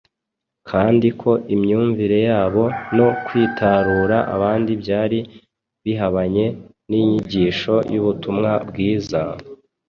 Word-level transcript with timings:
kandi 0.69 1.07
ko 1.21 1.31
imyumvire 1.55 2.17
yabo 2.29 2.63
no 2.97 3.07
kwitarura 3.25 4.17
abandi 4.35 4.71
byari 4.81 5.19
bihabanye 5.83 6.45
n’inyigisho 6.89 7.75
y’ubutumwa 7.93 8.51
bwiza, 8.69 9.21